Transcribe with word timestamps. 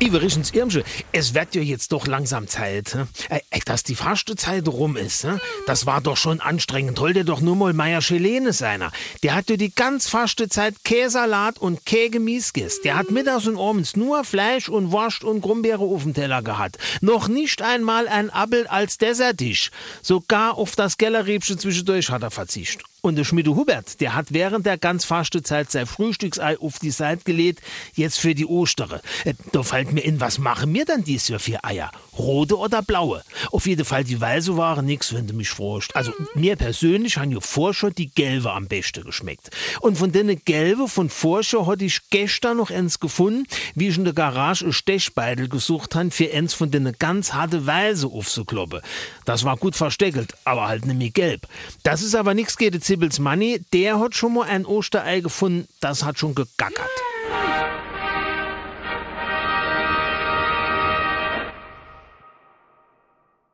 Iverichens 0.00 0.50
Irmsche, 0.52 0.82
es 1.12 1.34
wird 1.34 1.54
ja 1.54 1.62
jetzt 1.62 1.92
doch 1.92 2.06
langsam 2.06 2.48
Zeit, 2.48 2.94
hä? 2.94 3.04
Äh, 3.28 3.40
äh, 3.50 3.60
dass 3.64 3.84
die 3.84 3.94
Fastenzeit 3.94 4.66
rum 4.68 4.96
ist. 4.96 5.24
hä? 5.24 5.38
Das 5.66 5.86
war 5.86 6.00
doch 6.00 6.16
schon 6.16 6.40
anstrengend. 6.40 6.98
Hol 6.98 7.12
dir 7.12 7.24
doch 7.24 7.40
nur 7.40 7.54
mal 7.56 7.72
Meier 7.72 8.02
Schelene 8.02 8.52
seiner. 8.52 8.92
Der 9.22 9.34
hat 9.34 9.50
ja 9.50 9.56
die 9.56 9.74
ganz 9.74 10.08
Fastenzeit 10.08 10.74
Käsalat 10.84 11.58
und 11.58 11.86
Kägemieß 11.86 12.52
gegessen. 12.52 12.80
Der 12.84 12.96
hat 12.96 13.10
mittags 13.10 13.46
und 13.46 13.58
abends 13.58 13.96
nur 13.96 14.24
Fleisch 14.24 14.68
und 14.68 14.90
Wurst 14.90 15.22
und 15.22 15.40
Grumbeere 15.40 15.82
auf 15.82 16.02
dem 16.02 16.14
Teller 16.14 16.42
gehabt. 16.42 16.78
Noch 17.00 17.28
nicht 17.28 17.62
einmal 17.62 18.08
ein 18.08 18.30
Appel 18.30 18.66
als 18.66 18.98
Dessertisch. 18.98 19.70
Sogar 20.02 20.58
auf 20.58 20.74
das 20.76 20.98
Gellerriebchen 20.98 21.58
zwischendurch 21.58 22.10
hat 22.10 22.22
er 22.22 22.30
verzichtet. 22.30 22.84
Und 23.04 23.16
der 23.16 23.24
Schmiede 23.24 23.54
Hubert, 23.54 24.00
der 24.00 24.14
hat 24.14 24.32
während 24.32 24.64
der 24.64 24.78
ganz 24.78 25.04
Fastenzeit 25.04 25.70
sein 25.70 25.84
Frühstücksei 25.86 26.58
auf 26.58 26.78
die 26.78 26.90
Seite 26.90 27.22
gelegt, 27.24 27.60
jetzt 27.92 28.18
für 28.18 28.34
die 28.34 28.46
Ostere. 28.46 29.02
Äh, 29.26 29.34
Da 29.52 29.62
fällt 29.62 29.92
mir 29.92 30.00
in, 30.00 30.20
was 30.20 30.38
machen 30.38 30.72
wir 30.72 30.86
dann 30.86 31.04
dies 31.04 31.28
Jahr 31.28 31.38
für 31.38 31.62
Eier? 31.62 31.90
Rote 32.16 32.56
oder 32.56 32.80
blaue? 32.80 33.22
Auf 33.50 33.66
jeden 33.66 33.84
Fall 33.84 34.04
die 34.04 34.18
weiße 34.18 34.56
waren 34.56 34.86
nix, 34.86 35.12
wenn 35.12 35.26
du 35.26 35.34
mich 35.34 35.50
fragst. 35.50 35.94
Also 35.94 36.12
mir 36.34 36.56
persönlich 36.56 37.18
haben 37.18 37.30
ja 37.30 37.40
vorher 37.40 37.90
die 37.90 38.08
gelbe 38.08 38.52
am 38.52 38.68
besten 38.68 39.04
geschmeckt. 39.04 39.50
Und 39.80 39.98
von 39.98 40.10
denen 40.10 40.40
gelbe 40.42 40.88
von 40.88 41.10
vorher 41.10 41.66
hatte 41.66 41.84
ich 41.84 42.00
gestern 42.08 42.56
noch 42.56 42.70
eins 42.70 43.00
gefunden, 43.00 43.46
wie 43.74 43.88
ich 43.88 43.98
in 43.98 44.04
der 44.04 44.14
Garage 44.14 44.64
einen 44.64 44.72
Stechbeitel 44.72 45.50
gesucht 45.50 45.94
habe, 45.94 46.10
für 46.10 46.32
eins 46.32 46.54
von 46.54 46.70
denen 46.70 46.96
ganz 46.98 47.34
harte 47.34 47.66
Weiße 47.66 48.06
aufzukloppen. 48.06 48.80
Das 49.26 49.44
war 49.44 49.58
gut 49.58 49.76
versteckelt, 49.76 50.32
aber 50.44 50.68
halt 50.68 50.86
nicht 50.86 50.96
mehr 50.96 51.10
gelb. 51.10 51.46
Das 51.82 52.00
ist 52.00 52.14
aber 52.14 52.32
nichts 52.32 52.56
gegen 52.56 52.80
Sibyls 52.94 53.18
Money, 53.18 53.60
der 53.72 53.98
hat 53.98 54.14
schon 54.14 54.34
mal 54.34 54.44
ein 54.44 54.64
Osterei 54.64 55.18
gefunden, 55.18 55.66
das 55.80 56.04
hat 56.04 56.16
schon 56.16 56.36
gegackert. 56.36 56.88